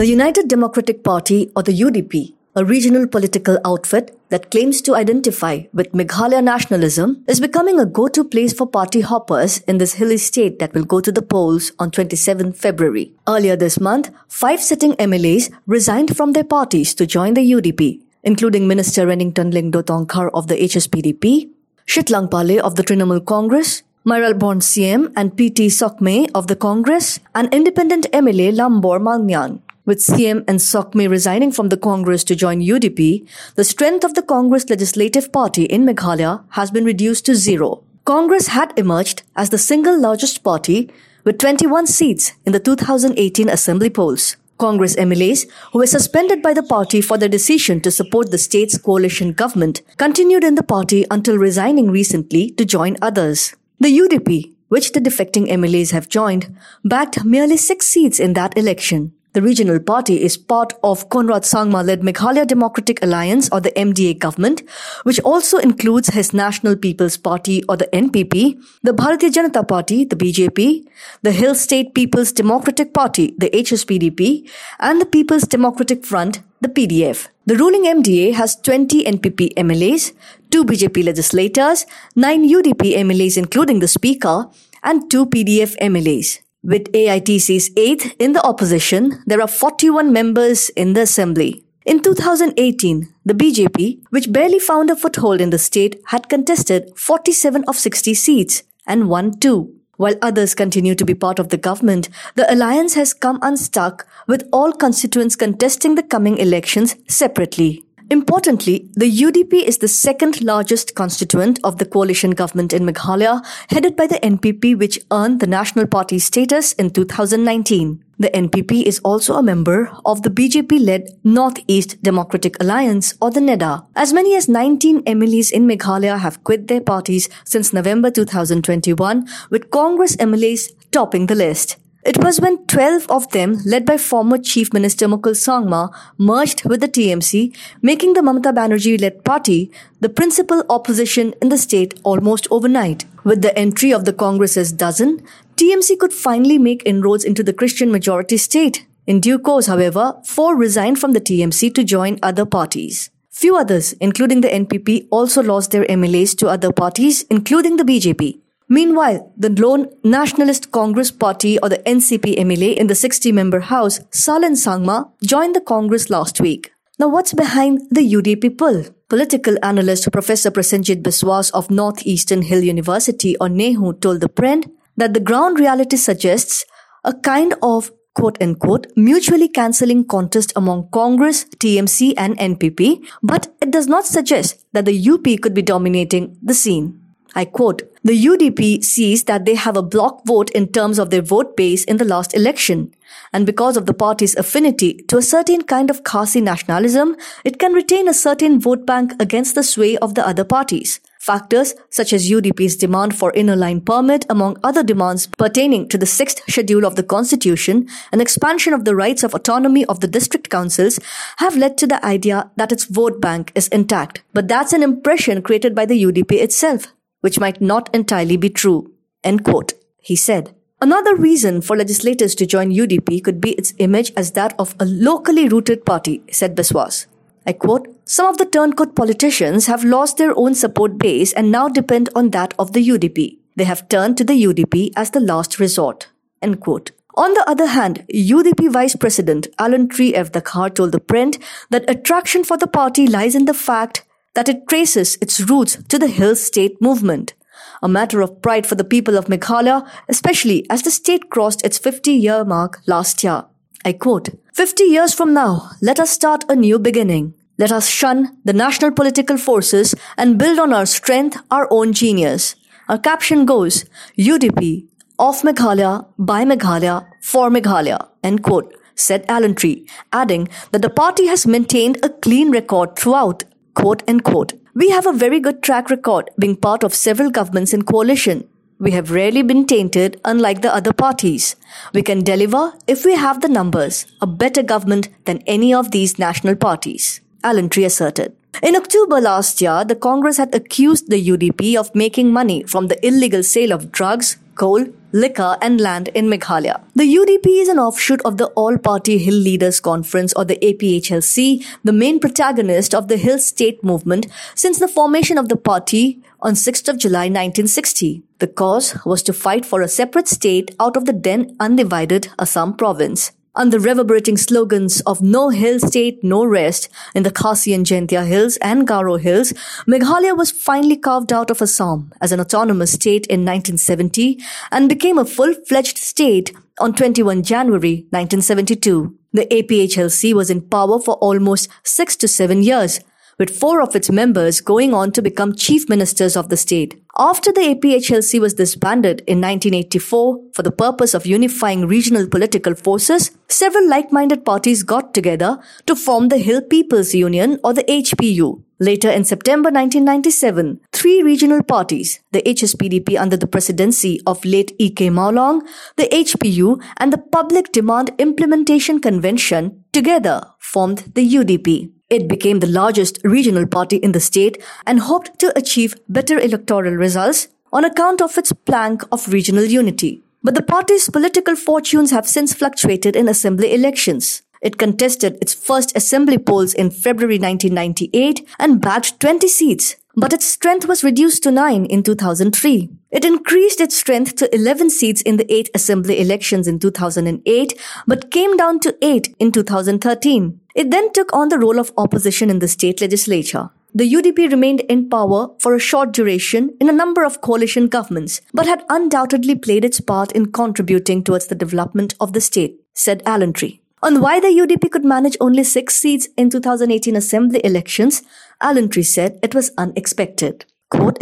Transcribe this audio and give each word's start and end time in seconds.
The 0.00 0.06
United 0.06 0.48
Democratic 0.48 1.04
Party, 1.04 1.52
or 1.54 1.62
the 1.62 1.78
UDP, 1.78 2.32
a 2.56 2.64
regional 2.64 3.06
political 3.06 3.58
outfit 3.66 4.18
that 4.30 4.50
claims 4.50 4.80
to 4.80 4.94
identify 4.94 5.64
with 5.74 5.92
Meghalaya 5.92 6.42
nationalism, 6.42 7.22
is 7.28 7.38
becoming 7.38 7.78
a 7.78 7.84
go-to 7.84 8.24
place 8.24 8.54
for 8.54 8.66
party 8.66 9.02
hoppers 9.02 9.58
in 9.68 9.76
this 9.76 9.92
hilly 9.92 10.16
state 10.16 10.58
that 10.58 10.72
will 10.72 10.86
go 10.86 11.02
to 11.02 11.12
the 11.12 11.20
polls 11.20 11.72
on 11.78 11.90
27 11.90 12.54
February. 12.54 13.12
Earlier 13.28 13.56
this 13.56 13.78
month, 13.78 14.10
five 14.26 14.62
sitting 14.62 14.94
MLAs 14.94 15.52
resigned 15.66 16.16
from 16.16 16.32
their 16.32 16.44
parties 16.44 16.94
to 16.94 17.04
join 17.04 17.34
the 17.34 17.52
UDP, 17.52 18.00
including 18.22 18.66
Minister 18.66 19.06
Renikton 19.06 19.52
Lyngdoh 19.52 20.30
of 20.32 20.46
the 20.46 20.56
HSPDP, 20.56 21.50
Shitlang 21.86 22.30
Pale 22.30 22.64
of 22.64 22.76
the 22.76 22.84
Trinamool 22.84 23.26
Congress, 23.26 23.82
Born 24.06 24.60
Syiem 24.60 25.12
and 25.14 25.36
PT 25.36 25.68
Sawkmie 25.68 26.30
of 26.34 26.46
the 26.46 26.56
Congress, 26.56 27.20
and 27.34 27.52
independent 27.52 28.10
MLA 28.14 28.54
Lambor 28.54 28.98
Malngiang. 28.98 29.60
With 29.86 29.98
Syiem 29.98 30.44
and 30.46 30.58
Sawkmie 30.58 31.08
resigning 31.08 31.50
from 31.50 31.70
the 31.70 31.76
Congress 31.76 32.22
to 32.24 32.36
join 32.36 32.60
UDP, 32.60 33.26
the 33.54 33.64
strength 33.64 34.04
of 34.04 34.14
the 34.14 34.22
Congress 34.22 34.68
Legislative 34.68 35.32
Party 35.32 35.64
in 35.64 35.86
Meghalaya 35.86 36.44
has 36.50 36.70
been 36.70 36.84
reduced 36.84 37.24
to 37.26 37.34
zero. 37.34 37.82
Congress 38.04 38.48
had 38.48 38.78
emerged 38.78 39.22
as 39.36 39.50
the 39.50 39.58
single 39.58 39.98
largest 39.98 40.44
party 40.44 40.90
with 41.24 41.38
21 41.38 41.86
seats 41.86 42.32
in 42.44 42.52
the 42.52 42.60
2018 42.60 43.48
Assembly 43.48 43.88
polls. 43.88 44.36
Congress 44.58 44.94
MLAs, 44.96 45.48
who 45.72 45.78
were 45.78 45.86
suspended 45.86 46.42
by 46.42 46.52
the 46.52 46.62
party 46.62 47.00
for 47.00 47.16
their 47.16 47.28
decision 47.28 47.80
to 47.80 47.90
support 47.90 48.30
the 48.30 48.36
state's 48.36 48.76
coalition 48.76 49.32
government, 49.32 49.80
continued 49.96 50.44
in 50.44 50.56
the 50.56 50.62
party 50.62 51.06
until 51.10 51.38
resigning 51.38 51.90
recently 51.90 52.50
to 52.50 52.66
join 52.66 52.98
others. 53.00 53.56
The 53.78 53.88
UDP, 53.88 54.52
which 54.68 54.92
the 54.92 55.00
defecting 55.00 55.48
MLAs 55.48 55.92
have 55.92 56.10
joined, 56.10 56.54
backed 56.84 57.24
merely 57.24 57.56
six 57.56 57.86
seats 57.86 58.20
in 58.20 58.34
that 58.34 58.56
election. 58.58 59.14
The 59.32 59.42
regional 59.42 59.78
party 59.78 60.20
is 60.20 60.36
part 60.36 60.72
of 60.82 61.08
Conrad 61.08 61.42
Sangma-led 61.42 62.00
Meghalaya 62.00 62.44
Democratic 62.44 63.00
Alliance 63.00 63.48
or 63.52 63.60
the 63.60 63.70
MDA 63.72 64.18
government, 64.18 64.62
which 65.04 65.20
also 65.20 65.58
includes 65.58 66.08
his 66.08 66.34
National 66.34 66.74
People's 66.74 67.16
Party 67.16 67.62
or 67.68 67.76
the 67.76 67.86
NPP, 67.92 68.60
the 68.82 68.92
Bharatiya 68.92 69.30
Janata 69.30 69.68
Party, 69.68 70.04
the 70.04 70.16
BJP, 70.16 70.84
the 71.22 71.30
Hill 71.30 71.54
State 71.54 71.94
People's 71.94 72.32
Democratic 72.32 72.92
Party, 72.92 73.32
the 73.38 73.50
HSPDP, 73.50 74.50
and 74.80 75.00
the 75.00 75.06
People's 75.06 75.44
Democratic 75.44 76.04
Front, 76.04 76.42
the 76.60 76.68
PDF. 76.68 77.28
The 77.46 77.54
ruling 77.54 77.84
MDA 77.84 78.34
has 78.34 78.56
20 78.56 79.04
NPP 79.04 79.54
MLAs, 79.54 80.12
2 80.50 80.64
BJP 80.64 81.04
legislators, 81.04 81.86
9 82.16 82.48
UDP 82.48 82.96
MLAs 82.96 83.36
including 83.36 83.78
the 83.78 83.86
Speaker, 83.86 84.48
and 84.82 85.08
2 85.08 85.26
PDF 85.26 85.78
MLAs. 85.78 86.40
With 86.62 86.92
AITC's 86.92 87.70
8 87.74 88.16
in 88.18 88.32
the 88.34 88.44
opposition, 88.44 89.22
there 89.24 89.40
are 89.40 89.48
41 89.48 90.12
members 90.12 90.68
in 90.70 90.92
the 90.92 91.02
assembly. 91.02 91.64
In 91.86 92.02
2018, 92.02 93.08
the 93.24 93.32
BJP, 93.32 94.02
which 94.10 94.30
barely 94.30 94.58
found 94.58 94.90
a 94.90 94.96
foothold 94.96 95.40
in 95.40 95.48
the 95.48 95.58
state, 95.58 95.98
had 96.08 96.28
contested 96.28 96.92
47 96.98 97.64
of 97.66 97.76
60 97.76 98.12
seats 98.12 98.62
and 98.86 99.08
won 99.08 99.38
2. 99.38 99.74
While 99.96 100.16
others 100.20 100.54
continue 100.54 100.94
to 100.96 101.04
be 101.06 101.14
part 101.14 101.38
of 101.38 101.48
the 101.48 101.56
government, 101.56 102.10
the 102.34 102.52
alliance 102.52 102.92
has 102.92 103.14
come 103.14 103.38
unstuck 103.40 104.06
with 104.26 104.46
all 104.52 104.72
constituents 104.72 105.36
contesting 105.36 105.94
the 105.94 106.02
coming 106.02 106.36
elections 106.36 106.94
separately. 107.08 107.84
Importantly, 108.12 108.90
the 108.94 109.08
UDP 109.08 109.62
is 109.62 109.78
the 109.78 109.86
second 109.86 110.42
largest 110.42 110.96
constituent 110.96 111.60
of 111.62 111.78
the 111.78 111.84
coalition 111.86 112.32
government 112.32 112.72
in 112.72 112.84
Meghalaya, 112.84 113.40
headed 113.68 113.94
by 113.94 114.08
the 114.08 114.18
NPP, 114.18 114.76
which 114.76 114.98
earned 115.12 115.38
the 115.38 115.46
National 115.46 115.86
Party 115.86 116.18
status 116.18 116.72
in 116.72 116.90
2019. 116.90 118.02
The 118.18 118.30
NPP 118.30 118.82
is 118.82 118.98
also 119.04 119.34
a 119.34 119.44
member 119.44 119.92
of 120.04 120.22
the 120.22 120.28
BJP-led 120.28 121.08
Northeast 121.22 122.02
Democratic 122.02 122.60
Alliance 122.60 123.14
or 123.20 123.30
the 123.30 123.38
NEDA. 123.38 123.86
As 123.94 124.12
many 124.12 124.34
as 124.34 124.48
19 124.48 125.04
MLAs 125.04 125.52
in 125.52 125.68
Meghalaya 125.68 126.18
have 126.18 126.42
quit 126.42 126.66
their 126.66 126.80
parties 126.80 127.28
since 127.44 127.72
November 127.72 128.10
2021, 128.10 129.24
with 129.50 129.70
Congress 129.70 130.16
MLAs 130.16 130.72
topping 130.90 131.26
the 131.26 131.36
list. 131.36 131.76
It 132.02 132.24
was 132.24 132.40
when 132.40 132.64
12 132.66 133.10
of 133.10 133.30
them, 133.32 133.58
led 133.66 133.84
by 133.84 133.98
former 133.98 134.38
Chief 134.38 134.72
Minister 134.72 135.06
Mukul 135.06 135.34
Sangma, 135.34 135.94
merged 136.16 136.64
with 136.64 136.80
the 136.80 136.88
TMC, 136.88 137.54
making 137.82 138.14
the 138.14 138.22
Mamata 138.22 138.54
Banerjee-led 138.54 139.22
party 139.22 139.70
the 140.00 140.08
principal 140.08 140.64
opposition 140.70 141.34
in 141.42 141.50
the 141.50 141.58
state 141.58 142.00
almost 142.02 142.48
overnight. 142.50 143.04
With 143.22 143.42
the 143.42 143.56
entry 143.58 143.92
of 143.92 144.06
the 144.06 144.14
Congress's 144.14 144.72
dozen, 144.72 145.22
TMC 145.56 145.98
could 145.98 146.14
finally 146.14 146.56
make 146.56 146.82
inroads 146.86 147.22
into 147.22 147.42
the 147.42 147.52
Christian 147.52 147.92
majority 147.92 148.38
state. 148.38 148.86
In 149.06 149.20
due 149.20 149.38
course, 149.38 149.66
however, 149.66 150.14
four 150.24 150.56
resigned 150.56 150.98
from 150.98 151.12
the 151.12 151.20
TMC 151.20 151.74
to 151.74 151.84
join 151.84 152.18
other 152.22 152.46
parties. 152.46 153.10
Few 153.28 153.56
others, 153.56 153.92
including 154.00 154.40
the 154.40 154.48
NPP, 154.48 155.06
also 155.10 155.42
lost 155.42 155.70
their 155.70 155.84
MLAs 155.84 156.34
to 156.38 156.48
other 156.48 156.72
parties, 156.72 157.24
including 157.24 157.76
the 157.76 157.84
BJP. 157.84 158.40
Meanwhile, 158.72 159.32
the 159.36 159.50
lone 159.50 159.88
Nationalist 160.04 160.70
Congress 160.70 161.10
Party 161.10 161.58
or 161.58 161.68
the 161.68 161.78
NCP 161.78 162.38
MLA 162.38 162.76
in 162.76 162.86
the 162.86 162.94
60 162.94 163.32
member 163.32 163.58
House, 163.58 163.98
Saleng 164.12 164.54
Sangma, 164.54 165.10
joined 165.24 165.56
the 165.56 165.60
Congress 165.60 166.08
last 166.08 166.40
week. 166.40 166.72
Now, 166.96 167.08
what's 167.08 167.34
behind 167.34 167.80
the 167.90 168.02
UDP 168.02 168.56
pull? 168.56 168.84
Political 169.08 169.56
analyst 169.64 170.12
Professor 170.12 170.52
Prasenjit 170.52 171.02
Biswas 171.02 171.50
of 171.50 171.68
Northeastern 171.68 172.42
Hill 172.42 172.62
University 172.62 173.36
or 173.38 173.48
NEHU 173.48 174.00
told 174.00 174.20
the 174.20 174.28
Print 174.28 174.70
that 174.96 175.14
the 175.14 175.20
ground 175.20 175.58
reality 175.58 175.96
suggests 175.96 176.64
a 177.04 177.12
kind 177.12 177.54
of 177.62 177.90
quote 178.14 178.40
unquote 178.40 178.86
mutually 178.94 179.48
cancelling 179.48 180.04
contest 180.04 180.52
among 180.54 180.88
Congress, 180.92 181.44
TMC 181.58 182.14
and 182.16 182.38
NPP, 182.38 183.04
but 183.20 183.52
it 183.60 183.72
does 183.72 183.88
not 183.88 184.06
suggest 184.06 184.64
that 184.72 184.84
the 184.84 185.10
UP 185.10 185.24
could 185.42 185.54
be 185.54 185.62
dominating 185.62 186.36
the 186.40 186.54
scene. 186.54 187.09
I 187.34 187.44
quote, 187.44 187.82
the 188.02 188.26
UDP 188.26 188.82
sees 188.82 189.24
that 189.24 189.44
they 189.44 189.54
have 189.54 189.76
a 189.76 189.82
block 189.82 190.24
vote 190.24 190.50
in 190.50 190.68
terms 190.68 190.98
of 190.98 191.10
their 191.10 191.22
vote 191.22 191.56
base 191.56 191.84
in 191.84 191.98
the 191.98 192.04
last 192.04 192.34
election. 192.34 192.94
And 193.32 193.46
because 193.46 193.76
of 193.76 193.86
the 193.86 193.94
party's 193.94 194.34
affinity 194.36 194.94
to 195.08 195.18
a 195.18 195.22
certain 195.22 195.62
kind 195.62 195.90
of 195.90 196.02
Khasi 196.02 196.40
nationalism, 196.40 197.16
it 197.44 197.58
can 197.58 197.72
retain 197.72 198.08
a 198.08 198.14
certain 198.14 198.58
vote 198.58 198.86
bank 198.86 199.12
against 199.20 199.54
the 199.54 199.62
sway 199.62 199.96
of 199.98 200.14
the 200.14 200.26
other 200.26 200.44
parties. 200.44 201.00
Factors 201.20 201.74
such 201.90 202.14
as 202.14 202.30
UDP's 202.30 202.76
demand 202.76 203.14
for 203.14 203.30
inner 203.34 203.54
line 203.54 203.82
permit, 203.82 204.24
among 204.30 204.56
other 204.64 204.82
demands 204.82 205.26
pertaining 205.26 205.86
to 205.88 205.98
the 205.98 206.06
sixth 206.06 206.42
schedule 206.48 206.86
of 206.86 206.96
the 206.96 207.02
constitution 207.02 207.86
and 208.10 208.22
expansion 208.22 208.72
of 208.72 208.86
the 208.86 208.96
rights 208.96 209.22
of 209.22 209.34
autonomy 209.34 209.84
of 209.84 210.00
the 210.00 210.08
district 210.08 210.48
councils 210.48 210.98
have 211.36 211.58
led 211.58 211.76
to 211.76 211.86
the 211.86 212.02
idea 212.04 212.50
that 212.56 212.72
its 212.72 212.86
vote 212.86 213.20
bank 213.20 213.52
is 213.54 213.68
intact. 213.68 214.22
But 214.32 214.48
that's 214.48 214.72
an 214.72 214.82
impression 214.82 215.42
created 215.42 215.74
by 215.74 215.84
the 215.84 216.02
UDP 216.02 216.32
itself 216.32 216.86
which 217.20 217.40
might 217.40 217.60
not 217.60 217.88
entirely 217.94 218.36
be 218.36 218.50
true. 218.50 218.92
End 219.24 219.44
quote. 219.44 219.74
He 219.98 220.16
said. 220.16 220.54
Another 220.82 221.14
reason 221.14 221.60
for 221.60 221.76
legislators 221.76 222.34
to 222.36 222.46
join 222.46 222.70
UDP 222.70 223.22
could 223.22 223.40
be 223.40 223.52
its 223.52 223.74
image 223.78 224.12
as 224.16 224.32
that 224.32 224.54
of 224.58 224.74
a 224.80 224.86
locally 224.86 225.46
rooted 225.46 225.84
party, 225.84 226.22
said 226.30 226.56
Biswas. 226.56 227.06
I 227.46 227.52
quote, 227.52 227.88
some 228.04 228.26
of 228.26 228.38
the 228.38 228.46
turncoat 228.46 228.94
politicians 228.94 229.66
have 229.66 229.84
lost 229.84 230.16
their 230.16 230.36
own 230.38 230.54
support 230.54 230.98
base 230.98 231.32
and 231.32 231.50
now 231.50 231.68
depend 231.68 232.08
on 232.14 232.30
that 232.30 232.54
of 232.58 232.72
the 232.72 232.86
UDP. 232.86 233.38
They 233.56 233.64
have 233.64 233.88
turned 233.88 234.16
to 234.18 234.24
the 234.24 234.42
UDP 234.42 234.92
as 234.96 235.10
the 235.10 235.20
last 235.20 235.58
resort. 235.58 236.08
End 236.40 236.60
quote. 236.60 236.92
On 237.16 237.34
the 237.34 237.44
other 237.48 237.66
hand, 237.66 238.06
UDP 238.14 238.70
Vice 238.72 238.96
President 238.96 239.48
Allantry 239.58 240.14
F. 240.14 240.32
Dkhar 240.32 240.74
told 240.74 240.92
the 240.92 241.00
print 241.00 241.38
that 241.70 241.88
attraction 241.90 242.44
for 242.44 242.56
the 242.56 242.66
party 242.66 243.06
lies 243.06 243.34
in 243.34 243.44
the 243.44 243.54
fact 243.54 244.04
that 244.34 244.48
it 244.48 244.68
traces 244.68 245.16
its 245.20 245.40
roots 245.40 245.76
to 245.88 245.98
the 245.98 246.08
Hill 246.08 246.36
State 246.36 246.80
movement, 246.80 247.34
a 247.82 247.88
matter 247.88 248.20
of 248.20 248.42
pride 248.42 248.66
for 248.66 248.74
the 248.74 248.84
people 248.84 249.16
of 249.16 249.26
Meghalaya, 249.26 249.88
especially 250.08 250.66
as 250.70 250.82
the 250.82 250.90
state 250.90 251.30
crossed 251.30 251.64
its 251.64 251.78
50 251.78 252.12
year 252.12 252.44
mark 252.44 252.80
last 252.86 253.24
year. 253.24 253.44
I 253.84 253.92
quote, 253.94 254.28
50 254.54 254.84
years 254.84 255.14
from 255.14 255.32
now, 255.32 255.70
let 255.80 255.98
us 255.98 256.10
start 256.10 256.44
a 256.48 256.56
new 256.56 256.78
beginning. 256.78 257.34
Let 257.58 257.72
us 257.72 257.88
shun 257.88 258.36
the 258.44 258.52
national 258.52 258.92
political 258.92 259.36
forces 259.36 259.94
and 260.16 260.38
build 260.38 260.58
on 260.58 260.72
our 260.72 260.86
strength, 260.86 261.38
our 261.50 261.66
own 261.70 261.92
genius. 261.92 262.56
Our 262.88 262.98
caption 262.98 263.44
goes, 263.46 263.84
UDP, 264.18 264.86
of 265.18 265.42
Meghalaya, 265.42 266.06
by 266.18 266.44
Meghalaya, 266.44 267.06
for 267.22 267.50
Meghalaya, 267.50 268.08
end 268.24 268.42
quote, 268.42 268.74
said 268.94 269.24
Allantry, 269.28 269.86
adding 270.12 270.48
that 270.72 270.82
the 270.82 270.90
party 270.90 271.26
has 271.26 271.46
maintained 271.46 271.98
a 272.02 272.08
clean 272.08 272.50
record 272.50 272.96
throughout 272.96 273.44
quote 273.74 274.02
unquote. 274.08 274.54
We 274.74 274.90
have 274.90 275.06
a 275.06 275.12
very 275.12 275.40
good 275.40 275.62
track 275.62 275.90
record 275.90 276.30
being 276.38 276.56
part 276.56 276.84
of 276.84 276.94
several 276.94 277.30
governments 277.30 277.72
in 277.72 277.82
coalition. 277.82 278.48
We 278.78 278.92
have 278.92 279.10
rarely 279.10 279.42
been 279.42 279.66
tainted 279.66 280.20
unlike 280.24 280.62
the 280.62 280.74
other 280.74 280.92
parties. 280.92 281.56
We 281.92 282.02
can 282.02 282.24
deliver, 282.24 282.72
if 282.86 283.04
we 283.04 283.14
have 283.14 283.42
the 283.42 283.48
numbers, 283.48 284.06
a 284.22 284.26
better 284.26 284.62
government 284.62 285.08
than 285.26 285.42
any 285.46 285.74
of 285.74 285.90
these 285.90 286.18
national 286.18 286.56
parties. 286.56 287.20
Allantry 287.44 287.84
asserted. 287.84 288.34
In 288.62 288.76
October 288.76 289.20
last 289.20 289.60
year, 289.60 289.84
the 289.84 289.94
Congress 289.94 290.36
had 290.36 290.54
accused 290.54 291.10
the 291.10 291.22
UDP 291.22 291.76
of 291.76 291.94
making 291.94 292.32
money 292.32 292.62
from 292.64 292.88
the 292.88 293.06
illegal 293.06 293.42
sale 293.42 293.72
of 293.72 293.92
drugs, 293.92 294.38
coal, 294.54 294.86
liquor, 295.12 295.56
and 295.60 295.80
land 295.80 296.08
in 296.08 296.26
Meghalaya. 296.26 296.80
The 296.94 297.04
UDP 297.04 297.60
is 297.62 297.68
an 297.68 297.78
offshoot 297.78 298.20
of 298.24 298.36
the 298.36 298.46
All 298.48 298.78
Party 298.78 299.18
Hill 299.18 299.34
Leaders 299.34 299.80
Conference 299.80 300.32
or 300.34 300.44
the 300.44 300.56
APHLC, 300.56 301.64
the 301.84 301.92
main 301.92 302.20
protagonist 302.20 302.94
of 302.94 303.08
the 303.08 303.16
Hill 303.16 303.38
State 303.38 303.82
movement 303.82 304.26
since 304.54 304.78
the 304.78 304.88
formation 304.88 305.38
of 305.38 305.48
the 305.48 305.56
party 305.56 306.20
on 306.40 306.54
6th 306.54 306.88
of 306.88 306.98
July 306.98 307.28
1960. 307.28 308.22
The 308.38 308.46
cause 308.46 308.96
was 309.04 309.22
to 309.24 309.32
fight 309.32 309.66
for 309.66 309.82
a 309.82 309.88
separate 309.88 310.28
state 310.28 310.74
out 310.80 310.96
of 310.96 311.04
the 311.04 311.12
then 311.12 311.56
undivided 311.60 312.28
Assam 312.38 312.74
province. 312.74 313.32
Under 313.60 313.78
reverberating 313.78 314.38
slogans 314.38 315.02
of 315.02 315.20
no 315.20 315.50
hill 315.50 315.78
state, 315.78 316.24
no 316.24 316.46
rest 316.46 316.88
in 317.14 317.24
the 317.24 317.30
Khasi 317.30 317.74
and 317.74 317.84
Jaintia 317.84 318.26
hills 318.26 318.56
and 318.62 318.88
Garo 318.88 319.20
hills, 319.20 319.52
Meghalaya 319.86 320.34
was 320.34 320.50
finally 320.50 320.96
carved 320.96 321.30
out 321.30 321.50
of 321.50 321.60
Assam 321.60 322.10
as 322.22 322.32
an 322.32 322.40
autonomous 322.40 322.92
state 322.92 323.26
in 323.26 323.40
1970 323.40 324.40
and 324.72 324.88
became 324.88 325.18
a 325.18 325.26
full-fledged 325.26 325.98
state 325.98 326.56
on 326.78 326.94
21 326.94 327.42
January 327.42 328.06
1972. 328.08 329.14
The 329.34 329.44
APHLC 329.44 330.32
was 330.32 330.48
in 330.48 330.62
power 330.62 330.98
for 330.98 331.16
almost 331.16 331.68
six 331.84 332.16
to 332.16 332.28
seven 332.28 332.62
years, 332.62 333.00
with 333.40 333.58
four 333.58 333.80
of 333.80 333.96
its 333.96 334.10
members 334.10 334.60
going 334.60 334.92
on 334.92 335.10
to 335.10 335.22
become 335.22 335.54
chief 335.54 335.88
ministers 335.88 336.36
of 336.36 336.50
the 336.50 336.56
state. 336.58 337.02
After 337.18 337.50
the 337.50 337.62
APHLC 337.74 338.38
was 338.38 338.54
disbanded 338.54 339.22
in 339.26 339.40
1984 339.40 340.40
for 340.52 340.62
the 340.62 340.70
purpose 340.70 341.14
of 341.14 341.26
unifying 341.26 341.86
regional 341.86 342.28
political 342.28 342.74
forces, 342.74 343.30
several 343.48 343.88
like-minded 343.88 344.44
parties 344.44 344.82
got 344.82 345.14
together 345.14 345.58
to 345.86 345.96
form 345.96 346.28
the 346.28 346.38
Hill 346.38 346.60
People's 346.60 347.14
Union 347.14 347.58
or 347.64 347.72
the 347.72 347.84
HPU. 347.84 348.62
Later 348.78 349.10
in 349.10 349.24
September 349.24 349.70
1997, 349.70 350.80
three 350.92 351.22
regional 351.22 351.62
parties, 351.62 352.20
the 352.32 352.42
HSPDP 352.42 353.18
under 353.18 353.36
the 353.36 353.46
presidency 353.46 354.20
of 354.26 354.44
late 354.44 354.74
E.K. 354.78 355.08
Mawlong, 355.08 355.62
the 355.96 356.08
HPU 356.08 356.82
and 356.98 357.12
the 357.12 357.18
Public 357.18 357.72
Demand 357.72 358.10
Implementation 358.18 359.00
Convention 359.00 359.84
together 359.92 360.42
formed 360.58 361.12
the 361.14 361.34
UDP. 361.34 361.90
It 362.10 362.26
became 362.26 362.58
the 362.58 362.66
largest 362.66 363.20
regional 363.22 363.66
party 363.66 363.96
in 363.96 364.10
the 364.10 364.20
state 364.20 364.60
and 364.84 364.98
hoped 364.98 365.38
to 365.38 365.56
achieve 365.56 365.94
better 366.08 366.40
electoral 366.40 366.94
results 366.94 367.46
on 367.72 367.84
account 367.84 368.20
of 368.20 368.36
its 368.36 368.52
plank 368.52 369.02
of 369.12 369.32
regional 369.32 369.64
unity. 369.64 370.20
But 370.42 370.56
the 370.56 370.62
party's 370.62 371.08
political 371.08 371.54
fortunes 371.54 372.10
have 372.10 372.26
since 372.26 372.52
fluctuated 372.52 373.14
in 373.14 373.28
assembly 373.28 373.72
elections. 373.72 374.42
It 374.60 374.76
contested 374.76 375.38
its 375.40 375.54
first 375.54 375.96
assembly 375.96 376.38
polls 376.38 376.74
in 376.74 376.90
February 376.90 377.38
1998 377.38 378.46
and 378.58 378.80
bagged 378.80 379.20
20 379.20 379.46
seats, 379.46 379.96
but 380.16 380.32
its 380.32 380.46
strength 380.46 380.86
was 380.86 381.04
reduced 381.04 381.42
to 381.44 381.50
9 381.50 381.86
in 381.86 382.02
2003. 382.02 382.90
It 383.10 383.24
increased 383.24 383.80
its 383.80 383.96
strength 383.96 384.36
to 384.36 384.54
11 384.54 384.90
seats 384.90 385.22
in 385.22 385.36
the 385.36 385.50
8 385.52 385.70
assembly 385.74 386.20
elections 386.20 386.66
in 386.66 386.78
2008, 386.78 387.80
but 388.06 388.30
came 388.30 388.56
down 388.56 388.80
to 388.80 388.96
8 389.00 389.34
in 389.38 389.52
2013. 389.52 390.59
It 390.74 390.90
then 390.90 391.12
took 391.12 391.32
on 391.32 391.48
the 391.48 391.58
role 391.58 391.78
of 391.78 391.92
opposition 391.96 392.50
in 392.50 392.58
the 392.58 392.68
state 392.68 393.00
legislature. 393.00 393.70
The 393.92 394.12
UDP 394.12 394.50
remained 394.50 394.80
in 394.80 395.08
power 395.10 395.48
for 395.58 395.74
a 395.74 395.80
short 395.80 396.12
duration 396.12 396.76
in 396.80 396.88
a 396.88 396.92
number 396.92 397.24
of 397.24 397.40
coalition 397.40 397.88
governments, 397.88 398.40
but 398.54 398.66
had 398.66 398.84
undoubtedly 398.88 399.56
played 399.56 399.84
its 399.84 400.00
part 400.00 400.30
in 400.32 400.52
contributing 400.52 401.24
towards 401.24 401.48
the 401.48 401.56
development 401.56 402.14
of 402.20 402.32
the 402.32 402.40
state, 402.40 402.80
said 402.94 403.22
Allantry. 403.26 403.82
On 404.02 404.20
why 404.20 404.38
the 404.38 404.46
UDP 404.46 404.90
could 404.90 405.04
manage 405.04 405.36
only 405.40 405.64
six 405.64 405.96
seats 405.96 406.28
in 406.36 406.50
2018 406.50 407.16
assembly 407.16 407.60
elections, 407.64 408.22
Allantry 408.60 409.02
said 409.02 409.38
it 409.42 409.54
was 409.54 409.72
unexpected. 409.76 410.64
Quote 410.88 411.18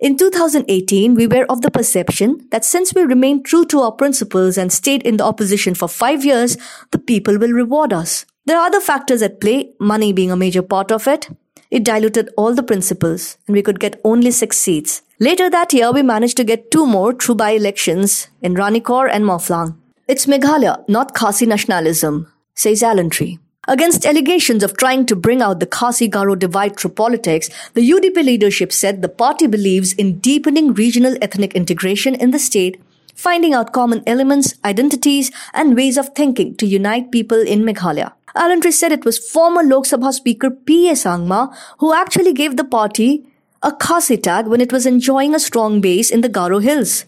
in 0.00 0.18
2018, 0.18 1.14
we 1.14 1.26
were 1.26 1.46
of 1.48 1.62
the 1.62 1.70
perception 1.70 2.46
that 2.50 2.64
since 2.64 2.92
we 2.94 3.02
remained 3.02 3.46
true 3.46 3.64
to 3.66 3.80
our 3.80 3.92
principles 3.92 4.58
and 4.58 4.70
stayed 4.70 5.02
in 5.02 5.16
the 5.16 5.24
opposition 5.24 5.74
for 5.74 5.88
five 5.88 6.24
years, 6.24 6.58
the 6.90 6.98
people 6.98 7.38
will 7.38 7.52
reward 7.52 7.92
us. 7.92 8.26
There 8.46 8.56
are 8.56 8.66
other 8.66 8.80
factors 8.80 9.22
at 9.22 9.40
play, 9.40 9.72
money 9.80 10.12
being 10.12 10.30
a 10.30 10.36
major 10.36 10.62
part 10.62 10.92
of 10.92 11.08
it. 11.08 11.28
It 11.68 11.82
diluted 11.82 12.30
all 12.36 12.54
the 12.54 12.62
principles 12.62 13.36
and 13.46 13.56
we 13.56 13.62
could 13.62 13.80
get 13.80 14.00
only 14.04 14.30
six 14.30 14.56
seats. 14.56 15.02
Later 15.18 15.50
that 15.50 15.72
year, 15.72 15.90
we 15.92 16.02
managed 16.02 16.36
to 16.36 16.44
get 16.44 16.70
two 16.70 16.86
more 16.86 17.12
through 17.12 17.34
by-elections 17.34 18.28
in 18.42 18.54
Ranikor 18.54 19.08
and 19.10 19.24
Mawphlang. 19.24 19.76
It's 20.06 20.26
Meghalaya, 20.26 20.88
not 20.88 21.12
Khasi 21.12 21.46
nationalism, 21.46 22.32
says 22.54 22.84
Allantry. 22.84 23.40
Against 23.66 24.06
allegations 24.06 24.62
of 24.62 24.76
trying 24.76 25.06
to 25.06 25.16
bring 25.16 25.42
out 25.42 25.58
the 25.58 25.66
Khasi-Garo 25.66 26.38
divide 26.38 26.78
through 26.78 26.92
politics, 26.92 27.50
the 27.74 27.90
UDP 27.90 28.24
leadership 28.24 28.72
said 28.72 29.02
the 29.02 29.08
party 29.08 29.48
believes 29.48 29.92
in 29.94 30.20
deepening 30.20 30.72
regional 30.72 31.16
ethnic 31.20 31.52
integration 31.54 32.14
in 32.14 32.30
the 32.30 32.38
state, 32.38 32.80
finding 33.16 33.54
out 33.54 33.72
common 33.72 34.04
elements, 34.06 34.54
identities, 34.64 35.32
and 35.52 35.74
ways 35.74 35.96
of 35.96 36.10
thinking 36.10 36.54
to 36.56 36.66
unite 36.66 37.10
people 37.10 37.40
in 37.40 37.62
Meghalaya. 37.62 38.12
Alan 38.36 38.60
said 38.70 38.92
it 38.92 39.04
was 39.04 39.18
former 39.18 39.62
Lok 39.62 39.84
Sabha 39.84 40.12
Speaker 40.12 40.50
P.A. 40.50 40.92
Sangma 40.92 41.54
who 41.78 41.94
actually 41.94 42.32
gave 42.32 42.56
the 42.56 42.64
party 42.64 43.24
a 43.62 43.72
Khasi 43.72 44.18
tag 44.18 44.46
when 44.46 44.60
it 44.60 44.72
was 44.72 44.84
enjoying 44.84 45.34
a 45.34 45.38
strong 45.38 45.80
base 45.80 46.10
in 46.10 46.20
the 46.20 46.28
Garo 46.28 46.62
Hills. 46.62 47.06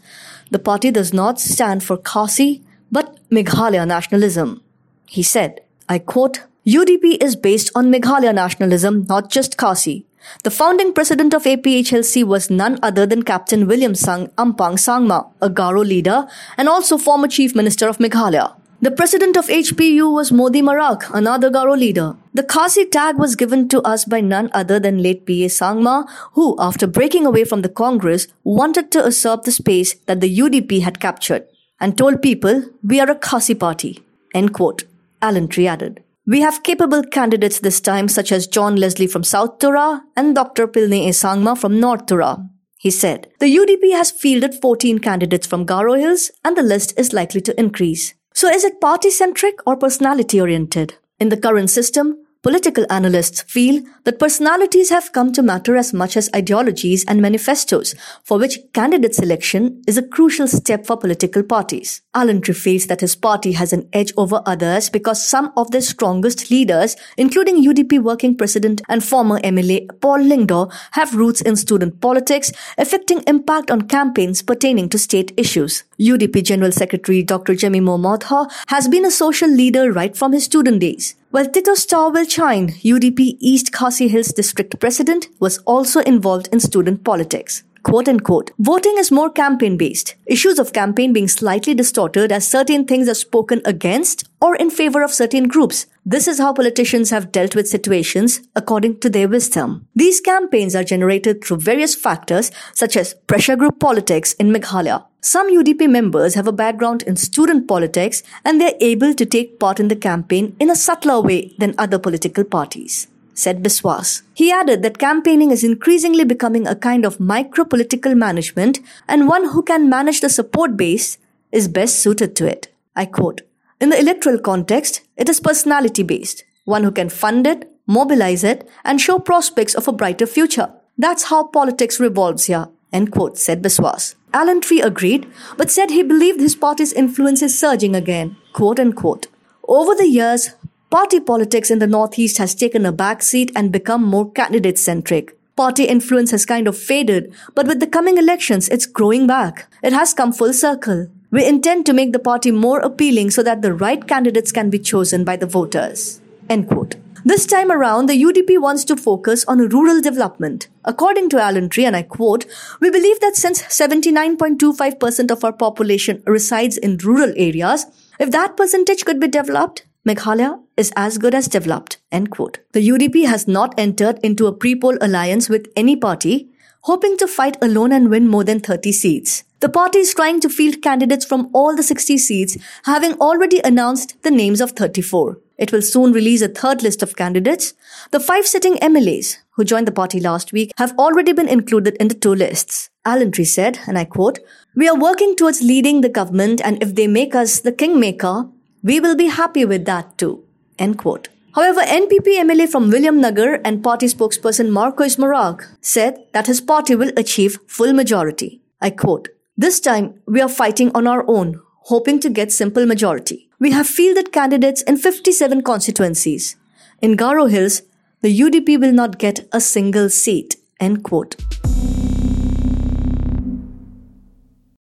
The 0.50 0.58
party 0.58 0.90
does 0.90 1.12
not 1.12 1.38
stand 1.38 1.84
for 1.84 1.98
Khasi, 1.98 2.62
but 2.90 3.18
Meghalaya 3.30 3.86
nationalism. 3.86 4.62
He 5.06 5.22
said, 5.22 5.60
I 5.88 5.98
quote, 5.98 6.40
UDP 6.66 7.22
is 7.22 7.36
based 7.36 7.70
on 7.74 7.92
Meghalaya 7.92 8.34
nationalism, 8.34 9.04
not 9.08 9.30
just 9.30 9.58
Khasi. 9.58 10.06
The 10.44 10.50
founding 10.50 10.92
president 10.92 11.34
of 11.34 11.44
APHLC 11.44 12.24
was 12.24 12.50
none 12.50 12.78
other 12.82 13.06
than 13.06 13.22
Captain 13.22 13.66
Williamson 13.66 14.28
Ampang 14.38 14.76
Sangma, 14.86 15.30
a 15.40 15.48
Garo 15.48 15.86
leader 15.86 16.26
and 16.56 16.68
also 16.68 16.98
former 16.98 17.28
chief 17.28 17.54
minister 17.54 17.88
of 17.88 17.98
Meghalaya. 17.98 18.57
The 18.80 18.92
president 18.92 19.36
of 19.36 19.48
HPU 19.48 20.12
was 20.14 20.30
Modi 20.30 20.62
Marak, 20.62 21.12
another 21.12 21.50
Garo 21.50 21.76
leader. 21.76 22.14
The 22.32 22.44
Khasi 22.44 22.84
tag 22.84 23.18
was 23.18 23.34
given 23.34 23.68
to 23.70 23.82
us 23.82 24.04
by 24.04 24.20
none 24.20 24.50
other 24.54 24.78
than 24.78 25.02
late 25.02 25.26
P.A. 25.26 25.48
Sangma, 25.48 26.08
who, 26.34 26.54
after 26.60 26.86
breaking 26.86 27.26
away 27.26 27.42
from 27.42 27.62
the 27.62 27.68
Congress, 27.68 28.28
wanted 28.44 28.92
to 28.92 29.00
usurp 29.00 29.42
the 29.42 29.50
space 29.50 29.94
that 30.06 30.20
the 30.20 30.38
UDP 30.38 30.82
had 30.82 31.00
captured 31.00 31.44
and 31.80 31.98
told 31.98 32.22
people, 32.22 32.62
we 32.84 33.00
are 33.00 33.10
a 33.10 33.16
Khasi 33.16 33.56
party. 33.56 34.00
End 34.32 34.54
quote. 34.54 34.84
Allantry 35.20 35.66
added. 35.66 36.04
We 36.24 36.42
have 36.42 36.62
capable 36.62 37.02
candidates 37.02 37.58
this 37.58 37.80
time 37.80 38.06
such 38.06 38.30
as 38.30 38.46
John 38.46 38.76
Leslie 38.76 39.08
from 39.08 39.24
South 39.24 39.58
Tura 39.58 40.02
and 40.14 40.36
Dr. 40.36 40.68
Pilne 40.68 40.92
A. 40.92 41.10
Sangma 41.10 41.58
from 41.58 41.80
North 41.80 42.06
Tura. 42.06 42.48
He 42.76 42.92
said, 42.92 43.26
the 43.40 43.46
UDP 43.46 43.90
has 43.96 44.12
fielded 44.12 44.54
14 44.54 45.00
candidates 45.00 45.48
from 45.48 45.66
Garo 45.66 45.98
Hills 45.98 46.30
and 46.44 46.56
the 46.56 46.62
list 46.62 46.96
is 46.96 47.12
likely 47.12 47.40
to 47.40 47.58
increase. 47.58 48.14
So 48.38 48.48
is 48.48 48.62
it 48.62 48.80
party 48.80 49.10
centric 49.10 49.58
or 49.66 49.76
personality 49.76 50.40
oriented? 50.40 50.94
In 51.18 51.28
the 51.28 51.36
current 51.36 51.70
system, 51.70 52.24
Political 52.40 52.86
analysts 52.88 53.42
feel 53.42 53.82
that 54.04 54.20
personalities 54.20 54.90
have 54.90 55.12
come 55.12 55.32
to 55.32 55.42
matter 55.42 55.74
as 55.74 55.92
much 55.92 56.16
as 56.16 56.30
ideologies 56.36 57.04
and 57.06 57.20
manifestos, 57.20 57.96
for 58.22 58.38
which 58.38 58.60
candidate 58.72 59.12
selection 59.12 59.82
is 59.88 59.98
a 59.98 60.06
crucial 60.06 60.46
step 60.46 60.86
for 60.86 60.96
political 60.96 61.42
parties. 61.42 62.00
Tree 62.18 62.54
feels 62.54 62.86
that 62.86 63.00
his 63.00 63.14
party 63.14 63.52
has 63.52 63.72
an 63.72 63.88
edge 63.92 64.12
over 64.16 64.42
others 64.44 64.90
because 64.90 65.24
some 65.24 65.52
of 65.56 65.70
their 65.70 65.80
strongest 65.80 66.50
leaders, 66.50 66.96
including 67.16 67.64
UDP 67.64 68.02
working 68.02 68.36
president 68.36 68.82
and 68.88 69.04
former 69.04 69.38
MLA 69.40 69.88
Paul 70.00 70.18
Lyngdoh, 70.18 70.72
have 70.92 71.14
roots 71.14 71.40
in 71.40 71.54
student 71.54 72.00
politics, 72.00 72.50
affecting 72.76 73.22
impact 73.26 73.70
on 73.70 73.82
campaigns 73.82 74.42
pertaining 74.42 74.88
to 74.88 74.98
state 74.98 75.32
issues. 75.36 75.84
UDP 76.00 76.42
General 76.42 76.72
Secretary 76.72 77.22
Dr. 77.22 77.54
Jemino 77.54 77.96
Mawthoh 77.98 78.50
has 78.66 78.88
been 78.88 79.04
a 79.04 79.10
social 79.10 79.48
leader 79.48 79.92
right 79.92 80.16
from 80.16 80.32
his 80.32 80.44
student 80.44 80.80
days. 80.80 81.14
While 81.30 81.46
Titosstarwell 81.46 82.26
Chyne, 82.26 82.72
UDP 82.80 83.36
East 83.38 83.70
Khasi 83.70 84.08
Hills 84.08 84.28
District 84.28 84.80
President, 84.80 85.28
was 85.38 85.58
also 85.66 86.00
involved 86.00 86.48
in 86.50 86.58
student 86.58 87.04
politics. 87.04 87.64
Quote 87.88 88.06
unquote, 88.06 88.50
voting 88.58 88.96
is 88.98 89.10
more 89.10 89.30
campaign 89.30 89.78
based. 89.78 90.14
Issues 90.26 90.58
of 90.58 90.74
campaign 90.74 91.14
being 91.14 91.26
slightly 91.26 91.72
distorted 91.72 92.30
as 92.30 92.46
certain 92.46 92.84
things 92.84 93.08
are 93.08 93.14
spoken 93.14 93.62
against 93.64 94.28
or 94.42 94.54
in 94.56 94.68
favor 94.68 95.02
of 95.02 95.10
certain 95.10 95.48
groups. 95.48 95.86
This 96.04 96.28
is 96.28 96.38
how 96.38 96.52
politicians 96.52 97.08
have 97.08 97.32
dealt 97.32 97.54
with 97.54 97.66
situations 97.66 98.42
according 98.54 99.00
to 99.00 99.08
their 99.08 99.26
wisdom. 99.26 99.86
These 99.94 100.20
campaigns 100.20 100.76
are 100.76 100.84
generated 100.84 101.42
through 101.42 101.60
various 101.60 101.94
factors 101.94 102.50
such 102.74 102.94
as 102.94 103.14
pressure 103.26 103.56
group 103.56 103.80
politics 103.80 104.34
in 104.34 104.50
Meghalaya. 104.52 105.06
Some 105.22 105.50
UDP 105.50 105.88
members 105.88 106.34
have 106.34 106.46
a 106.46 106.52
background 106.52 107.04
in 107.04 107.16
student 107.16 107.68
politics 107.68 108.22
and 108.44 108.60
they're 108.60 108.76
able 108.82 109.14
to 109.14 109.24
take 109.24 109.58
part 109.58 109.80
in 109.80 109.88
the 109.88 109.96
campaign 109.96 110.54
in 110.60 110.68
a 110.68 110.76
subtler 110.76 111.22
way 111.22 111.54
than 111.56 111.74
other 111.78 111.98
political 111.98 112.44
parties 112.44 113.08
said 113.38 113.62
Biswas. 113.62 114.22
He 114.34 114.50
added 114.50 114.82
that 114.82 114.98
campaigning 114.98 115.52
is 115.52 115.62
increasingly 115.62 116.24
becoming 116.24 116.66
a 116.66 116.74
kind 116.74 117.04
of 117.04 117.20
micro-political 117.20 118.14
management 118.14 118.80
and 119.06 119.28
one 119.28 119.50
who 119.50 119.62
can 119.62 119.88
manage 119.88 120.20
the 120.20 120.28
support 120.28 120.76
base 120.76 121.18
is 121.52 121.68
best 121.68 122.00
suited 122.00 122.34
to 122.36 122.46
it. 122.46 122.68
I 122.96 123.06
quote, 123.06 123.42
in 123.80 123.90
the 123.90 124.00
electoral 124.00 124.40
context, 124.40 125.02
it 125.16 125.28
is 125.28 125.38
personality 125.38 126.02
based, 126.02 126.42
one 126.64 126.82
who 126.82 126.90
can 126.90 127.08
fund 127.08 127.46
it, 127.46 127.70
mobilize 127.86 128.42
it, 128.42 128.68
and 128.84 129.00
show 129.00 129.20
prospects 129.20 129.74
of 129.76 129.86
a 129.86 129.92
brighter 129.92 130.26
future. 130.26 130.72
That's 130.98 131.24
how 131.24 131.44
politics 131.44 132.00
revolves 132.00 132.46
here. 132.46 132.66
End 132.92 133.12
quote, 133.12 133.38
said 133.38 133.62
Biswas. 133.62 134.16
Allantry 134.34 134.80
agreed, 134.80 135.30
but 135.56 135.70
said 135.70 135.90
he 135.90 136.02
believed 136.02 136.40
his 136.40 136.56
party's 136.56 136.92
influence 136.92 137.40
is 137.40 137.56
surging 137.56 137.94
again. 137.94 138.36
Quote 138.52 138.80
unquote. 138.80 139.28
Over 139.68 139.94
the 139.94 140.08
years, 140.08 140.50
party 140.90 141.20
politics 141.20 141.70
in 141.70 141.78
the 141.78 141.86
Northeast 141.86 142.38
has 142.38 142.54
taken 142.54 142.86
a 142.86 142.92
backseat 142.92 143.50
and 143.54 143.70
become 143.72 144.02
more 144.02 144.30
candidate 144.32 144.78
centric. 144.78 145.36
Party 145.56 145.84
influence 145.84 146.30
has 146.30 146.46
kind 146.46 146.68
of 146.68 146.78
faded, 146.78 147.34
but 147.54 147.66
with 147.66 147.80
the 147.80 147.86
coming 147.86 148.16
elections, 148.16 148.68
it's 148.68 148.86
growing 148.86 149.26
back. 149.26 149.66
It 149.82 149.92
has 149.92 150.14
come 150.14 150.32
full 150.32 150.52
circle. 150.52 151.08
We 151.30 151.46
intend 151.46 151.84
to 151.86 151.92
make 151.92 152.12
the 152.12 152.18
party 152.18 152.50
more 152.50 152.78
appealing 152.80 153.30
so 153.32 153.42
that 153.42 153.60
the 153.60 153.74
right 153.74 154.06
candidates 154.06 154.52
can 154.52 154.70
be 154.70 154.78
chosen 154.78 155.24
by 155.24 155.36
the 155.36 155.46
voters. 155.46 156.20
End 156.48 156.68
quote. 156.68 156.94
This 157.24 157.44
time 157.44 157.70
around, 157.70 158.06
the 158.06 158.22
UDP 158.22 158.60
wants 158.60 158.84
to 158.84 158.96
focus 158.96 159.44
on 159.46 159.68
rural 159.68 160.00
development. 160.00 160.68
According 160.84 161.28
to 161.30 161.42
Allantry, 161.42 161.84
and 161.84 161.96
I 161.96 162.02
quote, 162.02 162.46
we 162.80 162.90
believe 162.90 163.20
that 163.20 163.36
since 163.36 163.60
79.25% 163.62 165.30
of 165.30 165.44
our 165.44 165.52
population 165.52 166.22
resides 166.24 166.78
in 166.78 166.96
rural 166.98 167.34
areas, 167.36 167.84
if 168.18 168.30
that 168.30 168.56
percentage 168.56 169.04
could 169.04 169.20
be 169.20 169.28
developed, 169.28 169.82
Meghalaya 170.08 170.58
is 170.78 170.90
as 170.96 171.18
good 171.18 171.34
as 171.34 171.48
developed. 171.48 171.98
End 172.10 172.30
quote. 172.30 172.60
The 172.72 172.88
UDP 172.88 173.26
has 173.26 173.46
not 173.46 173.74
entered 173.76 174.18
into 174.22 174.46
a 174.46 174.54
pre-poll 174.54 174.96
alliance 175.02 175.50
with 175.50 175.66
any 175.76 175.96
party, 175.96 176.48
hoping 176.82 177.18
to 177.18 177.26
fight 177.26 177.58
alone 177.60 177.92
and 177.92 178.08
win 178.08 178.26
more 178.26 178.42
than 178.42 178.60
30 178.60 178.90
seats. 178.92 179.44
The 179.60 179.68
party 179.68 179.98
is 179.98 180.14
trying 180.14 180.40
to 180.40 180.48
field 180.48 180.80
candidates 180.80 181.26
from 181.26 181.50
all 181.52 181.76
the 181.76 181.82
60 181.82 182.16
seats, 182.16 182.56
having 182.84 183.14
already 183.14 183.60
announced 183.64 184.22
the 184.22 184.30
names 184.30 184.62
of 184.62 184.70
34. 184.70 185.38
It 185.58 185.72
will 185.72 185.82
soon 185.82 186.12
release 186.12 186.40
a 186.40 186.48
third 186.48 186.82
list 186.82 187.02
of 187.02 187.16
candidates. 187.16 187.74
The 188.12 188.20
five 188.20 188.46
sitting 188.46 188.76
MLAs 188.76 189.38
who 189.56 189.64
joined 189.64 189.88
the 189.88 189.92
party 189.92 190.20
last 190.20 190.52
week 190.52 190.72
have 190.78 190.96
already 190.98 191.32
been 191.32 191.48
included 191.48 191.96
in 192.00 192.08
the 192.08 192.14
two 192.14 192.34
lists. 192.34 192.88
Allantry 193.04 193.44
said, 193.44 193.80
and 193.86 193.98
I 193.98 194.04
quote, 194.04 194.38
We 194.74 194.88
are 194.88 194.98
working 194.98 195.34
towards 195.34 195.60
leading 195.60 196.00
the 196.00 196.08
government 196.08 196.62
and 196.64 196.80
if 196.82 196.94
they 196.94 197.08
make 197.08 197.34
us 197.34 197.60
the 197.60 197.72
kingmaker, 197.72 198.48
we 198.82 199.00
will 199.00 199.16
be 199.16 199.26
happy 199.26 199.64
with 199.64 199.84
that 199.86 200.16
too. 200.18 200.44
End 200.78 200.98
quote. 200.98 201.28
However, 201.54 201.80
NPP 201.80 202.38
MLA 202.40 202.68
from 202.68 202.90
William 202.90 203.20
Nagar 203.20 203.60
and 203.64 203.82
party 203.82 204.06
spokesperson 204.06 204.70
Marcuise 204.70 205.16
Marak 205.16 205.66
said 205.80 206.18
that 206.32 206.46
his 206.46 206.60
party 206.60 206.94
will 206.94 207.10
achieve 207.16 207.58
full 207.66 207.92
majority. 207.92 208.60
I 208.80 208.90
quote, 208.90 209.28
This 209.56 209.80
time 209.80 210.20
we 210.26 210.40
are 210.40 210.48
fighting 210.48 210.92
on 210.94 211.06
our 211.06 211.24
own, 211.26 211.60
hoping 211.92 212.20
to 212.20 212.30
get 212.30 212.52
simple 212.52 212.86
majority. 212.86 213.48
We 213.58 213.72
have 213.72 213.88
fielded 213.88 214.30
candidates 214.30 214.82
in 214.82 214.98
57 214.98 215.62
constituencies. 215.62 216.56
In 217.02 217.16
Garo 217.16 217.50
Hills, 217.50 217.82
the 218.20 218.40
UDP 218.40 218.80
will 218.80 218.92
not 218.92 219.18
get 219.18 219.48
a 219.52 219.60
single 219.60 220.08
seat. 220.08 220.56
End 220.78 221.02
quote. 221.02 221.34